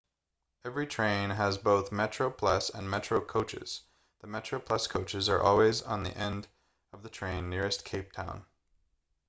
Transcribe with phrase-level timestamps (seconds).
[0.65, 3.81] every train has both metroplus and metro coaches
[4.21, 6.47] the metroplus coaches are always on the end
[6.91, 8.43] of the train nearest cape town